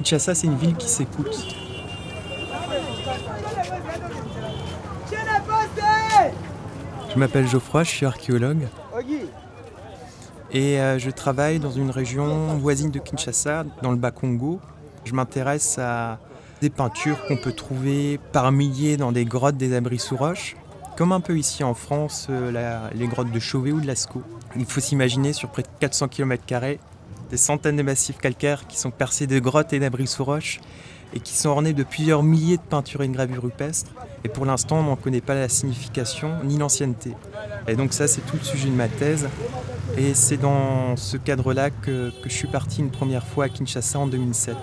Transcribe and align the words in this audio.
Kinshasa, 0.00 0.34
c'est 0.34 0.46
une 0.46 0.56
ville 0.56 0.74
qui 0.76 0.88
s'écoute. 0.88 1.46
Je 7.12 7.18
m'appelle 7.18 7.46
Geoffroy, 7.46 7.84
je 7.84 7.90
suis 7.90 8.06
archéologue. 8.06 8.66
Et 10.52 10.80
euh, 10.80 10.98
je 10.98 11.10
travaille 11.10 11.58
dans 11.58 11.70
une 11.70 11.90
région 11.90 12.56
voisine 12.56 12.90
de 12.90 12.98
Kinshasa, 12.98 13.64
dans 13.82 13.90
le 13.90 13.98
Bas-Congo. 13.98 14.58
Je 15.04 15.12
m'intéresse 15.12 15.78
à 15.78 16.18
des 16.62 16.70
peintures 16.70 17.22
qu'on 17.26 17.36
peut 17.36 17.52
trouver 17.52 18.18
par 18.32 18.52
milliers 18.52 18.96
dans 18.96 19.12
des 19.12 19.26
grottes, 19.26 19.58
des 19.58 19.76
abris 19.76 19.98
sous 19.98 20.16
roches, 20.16 20.56
comme 20.96 21.12
un 21.12 21.20
peu 21.20 21.36
ici 21.36 21.62
en 21.62 21.74
France, 21.74 22.28
euh, 22.30 22.88
les 22.94 23.06
grottes 23.06 23.32
de 23.32 23.38
Chauvet 23.38 23.72
ou 23.72 23.82
de 23.82 23.86
Lascaux. 23.86 24.22
Il 24.56 24.64
faut 24.64 24.80
s'imaginer 24.80 25.34
sur 25.34 25.50
près 25.50 25.62
de 25.62 25.68
400 25.78 26.08
km 26.08 26.42
des 27.30 27.36
centaines 27.36 27.76
de 27.76 27.82
massifs 27.82 28.18
calcaires 28.18 28.66
qui 28.66 28.78
sont 28.78 28.90
percés 28.90 29.26
de 29.26 29.38
grottes 29.38 29.72
et 29.72 29.78
d'abris 29.78 30.06
sous 30.06 30.24
roches 30.24 30.60
et 31.14 31.20
qui 31.20 31.34
sont 31.34 31.48
ornés 31.48 31.72
de 31.72 31.82
plusieurs 31.82 32.22
milliers 32.22 32.56
de 32.56 32.62
peintures 32.62 33.02
et 33.02 33.08
de 33.08 33.12
gravures 33.12 33.42
rupestres. 33.42 33.90
Et 34.24 34.28
pour 34.28 34.46
l'instant, 34.46 34.80
on 34.80 34.82
n'en 34.84 34.96
connaît 34.96 35.20
pas 35.20 35.34
la 35.34 35.48
signification 35.48 36.34
ni 36.44 36.58
l'ancienneté. 36.58 37.14
Et 37.66 37.74
donc 37.74 37.92
ça, 37.92 38.06
c'est 38.06 38.20
tout 38.20 38.36
le 38.36 38.44
sujet 38.44 38.68
de 38.68 38.74
ma 38.74 38.88
thèse. 38.88 39.28
Et 39.96 40.14
c'est 40.14 40.36
dans 40.36 40.96
ce 40.96 41.16
cadre-là 41.16 41.70
que, 41.70 42.10
que 42.22 42.28
je 42.28 42.34
suis 42.34 42.48
parti 42.48 42.80
une 42.80 42.90
première 42.90 43.26
fois 43.26 43.46
à 43.46 43.48
Kinshasa 43.48 43.98
en 43.98 44.06
2007. 44.06 44.56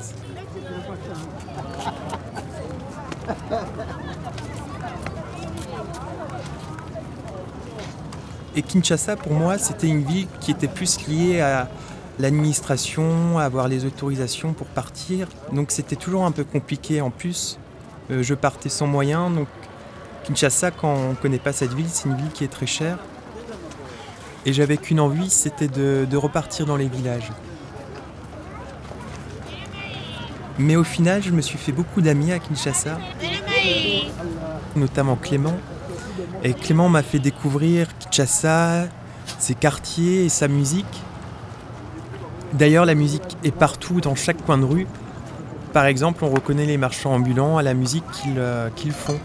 Et 8.55 8.61
Kinshasa, 8.61 9.15
pour 9.17 9.33
moi, 9.33 9.57
c'était 9.57 9.87
une 9.87 10.03
ville 10.03 10.27
qui 10.39 10.51
était 10.51 10.67
plus 10.67 11.07
liée 11.07 11.41
à 11.41 11.69
l'administration, 12.19 13.37
avoir 13.37 13.67
les 13.67 13.85
autorisations 13.85 14.53
pour 14.53 14.67
partir. 14.67 15.27
Donc 15.51 15.71
c'était 15.71 15.95
toujours 15.95 16.25
un 16.25 16.31
peu 16.31 16.43
compliqué 16.43 17.01
en 17.01 17.09
plus. 17.09 17.59
Euh, 18.11 18.23
je 18.23 18.33
partais 18.33 18.69
sans 18.69 18.87
moyens. 18.87 19.33
Donc 19.33 19.47
Kinshasa, 20.23 20.71
quand 20.71 20.93
on 20.93 21.09
ne 21.09 21.15
connaît 21.15 21.39
pas 21.39 21.53
cette 21.53 21.73
ville, 21.73 21.89
c'est 21.89 22.09
une 22.09 22.15
ville 22.15 22.31
qui 22.33 22.43
est 22.43 22.51
très 22.51 22.67
chère. 22.67 22.97
Et 24.45 24.53
j'avais 24.53 24.77
qu'une 24.77 24.99
envie, 24.99 25.29
c'était 25.29 25.67
de 25.67 26.17
repartir 26.17 26.65
dans 26.65 26.77
les 26.77 26.87
villages. 26.87 27.31
Mais 30.59 30.75
au 30.75 30.83
final, 30.83 31.21
je 31.21 31.31
me 31.31 31.41
suis 31.41 31.57
fait 31.57 31.71
beaucoup 31.71 32.01
d'amis 32.01 32.31
à 32.31 32.39
Kinshasa, 32.39 32.97
notamment 34.75 35.15
Clément. 35.15 35.55
Et 36.43 36.53
Clément 36.53 36.89
m'a 36.89 37.03
fait 37.03 37.19
découvrir 37.19 37.87
Kinshasa, 37.99 38.87
ses 39.37 39.53
quartiers 39.53 40.25
et 40.25 40.29
sa 40.29 40.47
musique. 40.47 40.85
D'ailleurs, 42.53 42.85
la 42.85 42.95
musique 42.95 43.37
est 43.43 43.51
partout, 43.51 44.01
dans 44.01 44.15
chaque 44.15 44.43
coin 44.45 44.57
de 44.57 44.65
rue. 44.65 44.87
Par 45.73 45.85
exemple, 45.85 46.23
on 46.23 46.29
reconnaît 46.29 46.65
les 46.65 46.77
marchands 46.77 47.13
ambulants 47.13 47.57
à 47.57 47.63
la 47.63 47.73
musique 47.73 48.05
qu'ils 48.11 48.39
euh, 48.39 48.69
font. 48.91 49.19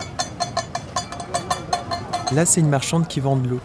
Là, 2.35 2.45
c'est 2.47 2.61
une 2.61 2.69
marchande 2.69 3.07
qui 3.07 3.21
vend 3.21 3.37
de 3.37 3.49
l'eau. 3.49 3.61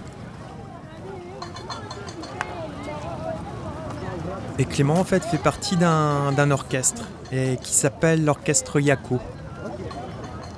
Et 4.59 4.66
Clément, 4.66 4.95
en 4.95 5.03
fait, 5.03 5.23
fait 5.23 5.38
partie 5.38 5.78
d'un 5.78 6.52
orchestre 6.52 7.03
qui 7.30 7.73
s'appelle 7.73 8.23
l'orchestre 8.23 8.80
Yako. 8.80 9.19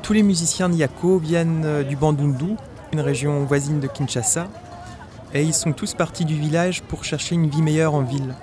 Tous 0.01 0.13
les 0.13 0.23
musiciens 0.23 0.69
de 0.69 0.75
Yako 0.75 1.19
viennent 1.19 1.63
euh, 1.65 1.83
du 1.83 1.95
Bandundu, 1.95 2.55
une 2.93 3.01
région 3.01 3.43
voisine 3.45 3.79
de 3.79 3.87
Kinshasa, 3.87 4.47
et 5.33 5.43
ils 5.43 5.53
sont 5.53 5.71
tous 5.71 5.93
partis 5.93 6.25
du 6.25 6.35
village 6.35 6.81
pour 6.81 7.03
chercher 7.03 7.35
une 7.35 7.47
vie 7.47 7.61
meilleure 7.61 7.93
en 7.93 8.01
ville. 8.01 8.33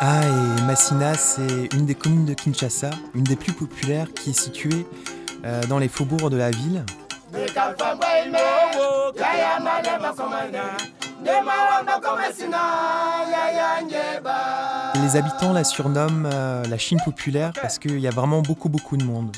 Ah, 0.00 0.20
et 0.22 0.62
Massina, 0.62 1.14
c'est 1.14 1.68
une 1.74 1.86
des 1.86 1.94
communes 1.94 2.24
de 2.26 2.34
Kinshasa, 2.34 2.90
une 3.14 3.24
des 3.24 3.36
plus 3.36 3.52
populaires, 3.52 4.12
qui 4.14 4.30
est 4.30 4.38
située 4.38 4.86
euh, 5.44 5.62
dans 5.68 5.78
les 5.78 5.88
faubourgs 5.88 6.30
de 6.30 6.36
la 6.36 6.50
ville. 6.50 6.84
Les 15.02 15.16
habitants 15.16 15.52
la 15.52 15.64
surnomment 15.64 16.28
euh, 16.32 16.64
la 16.64 16.78
Chine 16.78 16.98
populaire 17.04 17.52
parce 17.60 17.78
qu'il 17.78 17.98
y 17.98 18.06
a 18.06 18.10
vraiment 18.10 18.42
beaucoup 18.42 18.68
beaucoup 18.68 18.96
de 18.96 19.04
monde. 19.04 19.34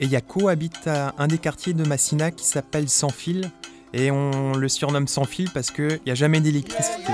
Et 0.00 0.06
Yako 0.06 0.48
habite 0.48 0.86
à 0.86 1.14
un 1.18 1.26
des 1.26 1.38
quartiers 1.38 1.72
de 1.72 1.84
Massina 1.84 2.30
qui 2.30 2.46
s'appelle 2.46 2.88
Sans 2.88 3.08
fil 3.08 3.50
et 3.92 4.10
on 4.10 4.52
le 4.52 4.68
surnomme 4.68 5.08
Sans 5.08 5.24
fil 5.24 5.50
parce 5.52 5.70
qu'il 5.70 6.00
n'y 6.06 6.12
a 6.12 6.14
jamais 6.14 6.40
d'électricité. 6.40 7.12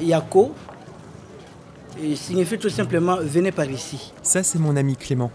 Yako 0.00 0.54
signifie 2.14 2.58
tout 2.58 2.70
simplement 2.70 3.16
venez 3.20 3.52
par 3.52 3.68
ici. 3.70 4.12
Ça, 4.22 4.42
c'est 4.42 4.58
mon 4.58 4.76
ami 4.76 4.96
Clément. 4.96 5.30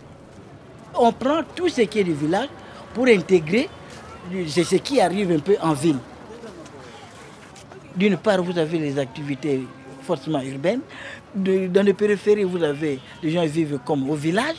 On 0.95 1.11
prend 1.11 1.41
tout 1.55 1.69
ce 1.69 1.81
qui 1.81 1.99
est 1.99 2.03
du 2.03 2.13
village 2.13 2.49
pour 2.93 3.07
intégrer 3.07 3.69
ce 4.47 4.75
qui 4.75 5.01
arrive 5.01 5.31
un 5.31 5.39
peu 5.39 5.57
en 5.61 5.73
ville. 5.73 5.97
D'une 7.95 8.17
part, 8.17 8.41
vous 8.41 8.57
avez 8.57 8.79
les 8.79 8.97
activités 8.97 9.63
forcément 10.03 10.41
urbaines. 10.41 10.81
dans 11.35 11.85
les 11.85 11.93
périphéries, 11.93 12.43
vous 12.43 12.63
avez 12.63 12.99
les 13.21 13.31
gens 13.31 13.45
vivent 13.45 13.79
comme 13.85 14.09
au 14.09 14.15
village. 14.15 14.57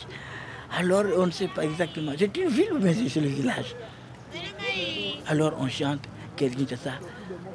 Alors, 0.77 1.03
on 1.17 1.25
ne 1.27 1.31
sait 1.31 1.47
pas 1.47 1.63
exactement. 1.63 2.11
C'est 2.17 2.35
une 2.37 2.49
ville 2.49 2.73
ou 2.73 2.79
bien 2.79 2.93
c'est 2.93 3.21
le 3.21 3.27
village 3.27 3.75
Alors, 5.27 5.53
on 5.59 5.67
chante, 5.69 6.01
qu'est-ce 6.35 6.75
ça 6.75 6.91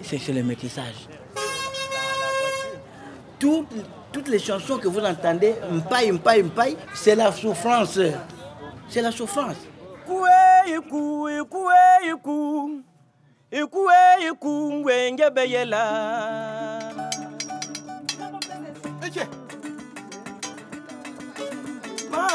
C'est 0.03 0.33
le 0.33 0.43
métissage. 0.43 1.09
Toutes 3.41 4.29
les 4.29 4.39
chansons 4.39 4.79
que 4.79 4.89
vous 4.89 5.01
entendez, 5.01 5.55
mpaï, 5.71 6.13
mpaï, 6.13 6.43
mpaï, 6.43 6.77
c'est 6.95 7.15
la 7.15 7.33
souffrance. 7.33 7.99
C'est 8.89 9.03
la 9.03 9.11
souffrance. 9.11 9.57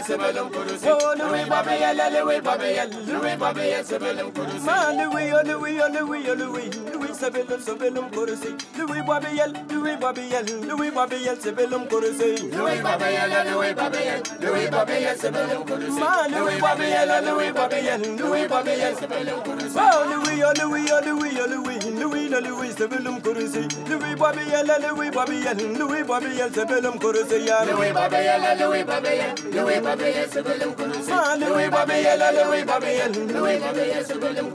c'est 0.07 0.17
Belum 0.17 0.51
Kurusi. 0.51 0.87
Oh, 0.87 1.15
Louis 1.19 1.45
Babeyel, 1.49 1.99
Louis 2.23 2.41
Babeyel, 2.41 2.91
Louis 3.07 3.37
Babeyel, 3.37 3.85
c'est 3.85 3.99
Belum 3.99 4.33
Kurusi. 4.33 4.65
Man, 4.65 4.97
Louis, 4.97 5.33
oh, 5.33 5.47
Louis, 5.47 5.79
oh, 5.81 5.93
Louis, 5.93 6.25
oh, 6.31 6.35
Louis, 6.35 6.71
Louis, 6.95 7.12
c'est 7.23 7.31
Belum, 7.31 7.61
c'est 7.65 7.79
Belum 7.79 8.11
Kurusi. 8.11 8.57
Louis 8.77 9.03
Babeyel, 9.03 9.53
Louis 9.71 9.97
Babeyel, 9.97 10.45
Louis 10.69 10.91
Babeyel, 10.91 11.37
c'est 11.41 11.53
Belum 11.53 11.87
Kurusi. 11.87 12.51
Louis 12.51 12.81
Babeyel, 12.83 13.31
Louis 13.53 13.75
Babeyel, 13.75 14.23
Louis 14.41 14.69
Babeyel, 14.69 15.17
c'est 15.21 15.31
Belum 15.31 15.65
Kurusi. 15.65 16.01
Man, 16.01 16.33
Louis 16.37 16.61
Babeyel, 16.61 17.25
Louis 17.25 17.53
Babeyel, 17.53 18.01
Louis 18.19 18.49
Babeyel, 18.49 18.95
c'est 18.99 19.07
Belum 19.07 19.41
Kurusi. 19.45 19.77
Oh, 19.77 20.03
Louis, 20.11 20.43
oh, 20.43 20.63
Louis, 20.63 20.87
oh, 20.91 21.09
Louis, 21.09 21.39
oh, 21.39 21.47
Louis, 21.49 21.79
Louis, 22.01 22.31
oh, 22.35 22.41
Louis, 22.41 22.71
c'est 22.77 22.89
Belum 22.89 23.21
Kurusi. 23.21 23.69
Louis 23.89 24.17
Babeyel, 24.17 24.73
Louis 24.91 25.11
Babeyel, 25.11 25.57
Louis 25.79 26.03
Babeyel, 26.03 26.51
c'est 26.53 26.67
Belum 26.67 26.99
Kurusi. 26.99 27.39
Louis 27.71 27.93
Babeyel, 27.93 28.43
Louis 28.59 28.83
Babeyel, 28.83 29.35
Louis 29.55 29.81
Babeyel, 29.81 30.29
c'est 30.29 30.43
Belum 30.43 30.75
Kurusi. 30.75 31.13
Louis 31.39 31.69
Babeyel, 31.71 32.21
Louis 32.49 32.65
Babeyel, 32.65 33.13
Louis 33.33 33.59
Babeyel, 33.59 34.05
c'est 34.05 34.19
Belum 34.19 34.51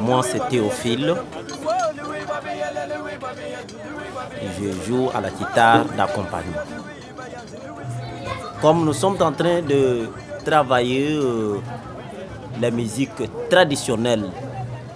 Moi, 0.00 0.22
c'est 0.22 0.48
Théophile. 0.48 1.14
Je 4.60 4.70
joue 4.86 5.10
à 5.14 5.20
la 5.20 5.30
guitare 5.30 5.84
d'accompagnement. 5.96 6.58
Comme 8.60 8.84
nous 8.84 8.92
sommes 8.92 9.20
en 9.20 9.32
train 9.32 9.60
de 9.62 10.08
travailler 10.44 11.14
euh, 11.14 11.58
la 12.60 12.70
musique 12.70 13.10
traditionnelle 13.50 14.24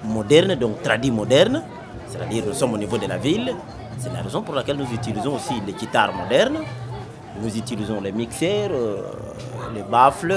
moderne, 0.04 0.54
donc 0.54 0.82
tradie 0.82 1.10
moderne, 1.10 1.62
c'est-à-dire 2.08 2.44
nous 2.46 2.54
sommes 2.54 2.74
au 2.74 2.78
niveau 2.78 2.98
de 2.98 3.06
la 3.06 3.18
ville, 3.18 3.54
c'est 3.98 4.12
la 4.12 4.22
raison 4.22 4.42
pour 4.42 4.54
laquelle 4.54 4.76
nous 4.76 4.92
utilisons 4.92 5.34
aussi 5.34 5.54
les 5.66 5.72
guitares 5.72 6.12
modernes, 6.14 6.58
nous 7.42 7.56
utilisons 7.56 8.00
les 8.00 8.12
mixeurs, 8.12 8.70
euh, 8.72 9.02
les 9.74 9.82
baffles, 9.82 10.34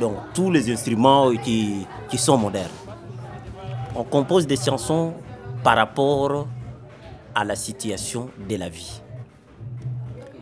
donc 0.00 0.14
tous 0.34 0.50
les 0.50 0.70
instruments 0.70 1.30
qui, 1.36 1.86
qui 2.08 2.18
sont 2.18 2.38
modernes. 2.38 2.68
On 3.94 4.04
compose 4.04 4.46
des 4.46 4.56
chansons 4.56 5.14
par 5.62 5.76
rapport 5.76 6.46
à 7.34 7.44
la 7.44 7.56
situation 7.56 8.30
de 8.48 8.56
la 8.56 8.68
vie. 8.68 9.00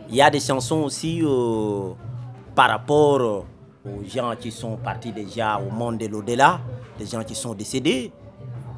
Il 0.09 0.15
y 0.15 0.21
a 0.21 0.29
des 0.29 0.39
chansons 0.39 0.83
aussi 0.83 1.21
euh, 1.23 1.91
par 2.55 2.69
rapport 2.69 3.45
aux 3.85 4.03
gens 4.07 4.33
qui 4.39 4.51
sont 4.51 4.77
partis 4.77 5.11
déjà 5.11 5.59
au 5.59 5.69
monde 5.73 5.97
de 5.97 6.07
l'au-delà, 6.07 6.59
des 6.97 7.05
gens 7.05 7.23
qui 7.23 7.35
sont 7.35 7.53
décédés. 7.53 8.11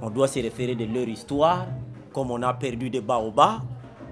On 0.02 0.10
doit 0.10 0.28
se 0.28 0.40
référer 0.40 0.76
de 0.76 0.86
leur 0.86 1.08
histoire, 1.08 1.66
comme 2.14 2.32
on 2.32 2.42
a 2.42 2.54
perdu 2.54 2.90
des 2.90 3.02
baobabs, 3.02 3.62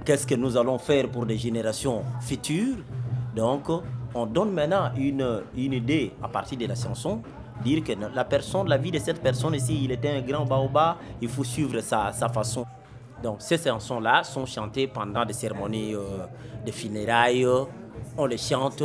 qu'est-ce 0.06 0.28
que 0.28 0.36
nous 0.36 0.58
allons 0.58 0.78
faire 0.78 1.10
pour 1.10 1.26
des 1.26 1.38
générations 1.38 2.04
futures? 2.22 2.78
Donc, 3.36 3.70
on 4.18 4.26
donne 4.26 4.52
maintenant 4.52 4.90
une, 4.98 5.44
une 5.56 5.74
idée 5.74 6.12
à 6.24 6.28
partir 6.28 6.58
de 6.58 6.66
la 6.66 6.76
chanson, 6.76 7.22
dire 7.64 7.84
que 7.84 7.94
la 8.14 8.26
personne, 8.26 8.68
la 8.68 8.78
vie 8.78 8.92
de 8.92 9.00
cette 9.00 9.22
personne 9.22 9.54
ici, 9.54 9.82
il 9.84 9.92
était 9.92 10.10
un 10.10 10.22
grand 10.22 10.46
baobab, 10.46 10.98
il 11.22 11.30
faut 11.30 11.44
suivre 11.44 11.80
sa, 11.82 12.12
sa 12.12 12.30
façon. 12.30 12.66
Donc 13.22 13.38
ces 13.40 13.58
chansons-là 13.58 14.24
sont 14.24 14.46
chantées 14.46 14.88
pendant 14.88 15.26
des 15.26 15.34
cérémonies 15.34 15.94
euh, 15.96 16.26
de 16.66 16.72
funérailles. 16.72 17.48
On 18.18 18.26
les 18.26 18.38
chante 18.38 18.84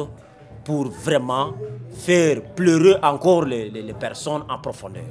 pour 0.65 0.89
vraiment 0.89 1.53
faire 1.91 2.43
pleurer 2.55 2.97
encore 3.03 3.45
les, 3.45 3.71
les, 3.71 3.83
les 3.83 3.95
personnes 3.95 4.45
en 4.49 4.59
profondeur. 4.59 5.03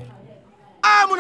Ah, 0.83 1.06
mon 1.09 1.15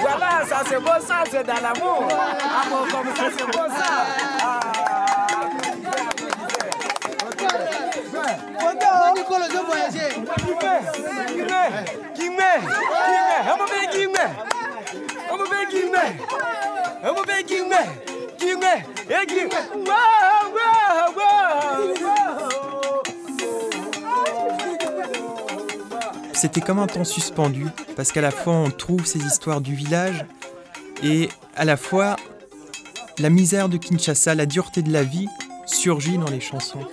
Voilà, 0.00 0.44
ça 0.46 0.62
c'est 0.68 0.80
beau 0.80 0.90
ça, 1.00 1.24
c'est 1.30 1.44
dans 1.46 1.54
l'amour. 1.54 2.08
Ça, 3.18 3.78
ça. 4.38 4.87
C'était 26.34 26.60
comme 26.60 26.78
un 26.78 26.86
temps 26.86 27.04
suspendu, 27.04 27.66
parce 27.96 28.12
qu'à 28.12 28.20
la 28.20 28.30
fois 28.30 28.52
on 28.52 28.70
trouve 28.70 29.04
ces 29.04 29.18
histoires 29.18 29.60
du 29.60 29.74
village, 29.74 30.24
et 31.02 31.28
à 31.56 31.64
la 31.64 31.76
fois 31.76 32.16
la 33.18 33.28
misère 33.28 33.68
de 33.68 33.76
Kinshasa, 33.76 34.36
la 34.36 34.46
dureté 34.46 34.82
de 34.82 34.92
la 34.92 35.02
vie 35.02 35.26
surgit 35.66 36.16
dans 36.16 36.30
les 36.30 36.40
chansons. 36.40 36.86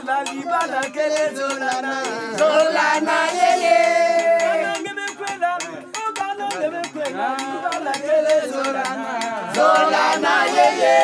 libala 0.00 0.24
libala 0.32 0.80
kele 0.94 1.24
zolana 1.36 1.94
zolana 2.38 3.16
yeye. 3.38 3.78
Libala 7.14 7.92
kele 8.04 8.36
zolana 8.52 9.10
zolana 9.54 10.34
yeye. 10.56 10.96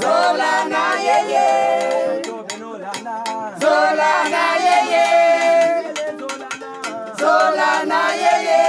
Zolana 0.00 0.82
yeye. 1.06 1.46
Zolana 3.60 4.44
yeye. 4.64 5.06
Zolana 7.20 8.02
yeye. 8.22 8.60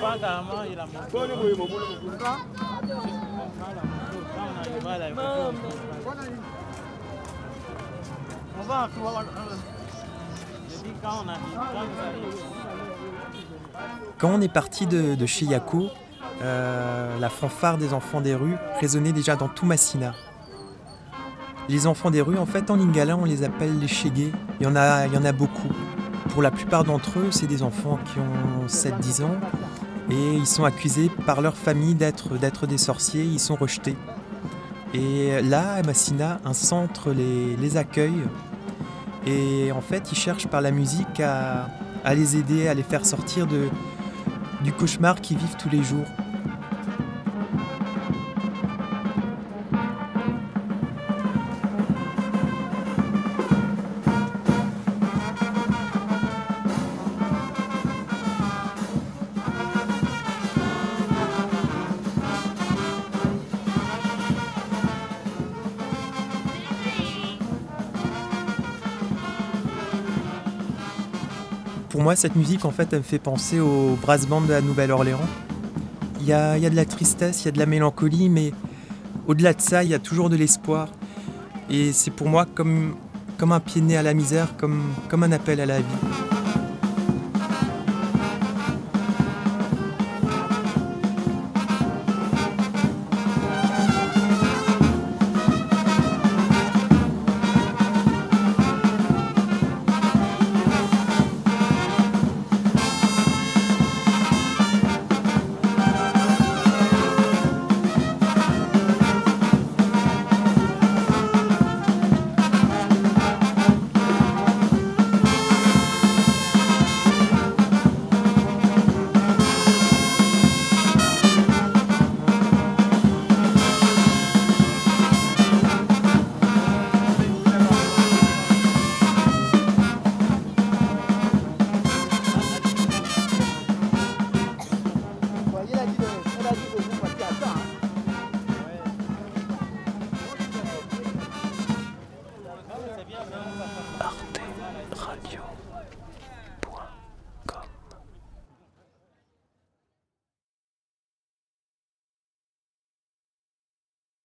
Panga 0.00 0.30
ama 0.38 0.66
ila 0.72 0.86
mwana. 0.86 1.06
Kwa 1.10 1.26
nini 1.26 1.42
mwimu 1.42 1.68
mwana 1.68 1.86
mwana? 3.58 3.82
Quand 14.18 14.30
on 14.30 14.40
est 14.40 14.52
parti 14.52 14.86
de, 14.86 15.14
de 15.14 15.26
chez 15.26 15.46
Yako, 15.46 15.88
euh, 16.42 17.18
la 17.18 17.28
fanfare 17.28 17.78
des 17.78 17.92
enfants 17.92 18.20
des 18.20 18.34
rues 18.34 18.56
résonnait 18.80 19.12
déjà 19.12 19.36
dans 19.36 19.48
tout 19.48 19.66
Massina. 19.66 20.14
Les 21.68 21.86
enfants 21.86 22.10
des 22.10 22.20
rues, 22.20 22.38
en 22.38 22.46
fait, 22.46 22.70
en 22.70 22.76
lingala, 22.76 23.16
on 23.16 23.24
les 23.24 23.42
appelle 23.42 23.78
les 23.78 23.88
chégués. 23.88 24.32
Il 24.60 24.64
y 24.64 24.66
en 24.66 24.76
a, 24.76 25.06
il 25.06 25.14
y 25.14 25.16
en 25.16 25.24
a 25.24 25.32
beaucoup. 25.32 25.72
Pour 26.30 26.42
la 26.42 26.50
plupart 26.50 26.84
d'entre 26.84 27.18
eux, 27.18 27.28
c'est 27.30 27.46
des 27.46 27.62
enfants 27.62 27.98
qui 28.04 28.18
ont 28.18 28.66
7-10 28.66 29.24
ans 29.24 29.36
et 30.10 30.34
ils 30.34 30.46
sont 30.46 30.64
accusés 30.64 31.10
par 31.26 31.40
leur 31.40 31.56
famille 31.56 31.94
d'être 31.94 32.66
des 32.66 32.78
sorciers, 32.78 33.24
ils 33.24 33.40
sont 33.40 33.56
rejetés. 33.56 33.96
Et 34.94 35.42
là, 35.42 35.82
Massina, 35.82 36.40
un 36.44 36.52
centre 36.52 37.10
les, 37.10 37.76
accueille 37.76 38.22
et 39.26 39.72
en 39.72 39.80
fait, 39.80 40.12
ils 40.12 40.16
cherchent 40.16 40.46
par 40.46 40.60
la 40.60 40.70
musique 40.70 41.18
à, 41.20 41.68
les 42.14 42.36
aider, 42.36 42.68
à 42.68 42.74
les 42.74 42.84
faire 42.84 43.04
sortir 43.04 43.48
du 43.48 44.72
cauchemar 44.72 45.20
qu'ils 45.20 45.38
vivent 45.38 45.56
tous 45.58 45.70
les 45.70 45.82
jours. 45.82 46.06
Moi, 72.04 72.16
cette 72.16 72.36
musique, 72.36 72.66
en 72.66 72.70
fait, 72.70 72.92
elle 72.92 72.98
me 72.98 73.02
fait 73.02 73.18
penser 73.18 73.60
au 73.60 73.96
brass 74.02 74.26
band 74.26 74.42
de 74.42 74.52
la 74.52 74.60
Nouvelle-Orléans. 74.60 75.26
Il 76.20 76.26
y 76.26 76.34
a, 76.34 76.58
y 76.58 76.66
a 76.66 76.68
de 76.68 76.76
la 76.76 76.84
tristesse, 76.84 77.40
il 77.40 77.44
y 77.46 77.48
a 77.48 77.52
de 77.52 77.58
la 77.58 77.64
mélancolie, 77.64 78.28
mais 78.28 78.52
au-delà 79.26 79.54
de 79.54 79.60
ça, 79.62 79.82
il 79.82 79.88
y 79.88 79.94
a 79.94 79.98
toujours 79.98 80.28
de 80.28 80.36
l'espoir. 80.36 80.88
Et 81.70 81.92
c'est 81.92 82.10
pour 82.10 82.28
moi 82.28 82.44
comme, 82.44 82.94
comme 83.38 83.52
un 83.52 83.60
pied 83.60 83.80
de 83.80 83.86
nez 83.86 83.96
à 83.96 84.02
la 84.02 84.12
misère, 84.12 84.54
comme, 84.58 84.82
comme 85.08 85.22
un 85.22 85.32
appel 85.32 85.62
à 85.62 85.66
la 85.66 85.78
vie. 85.78 86.33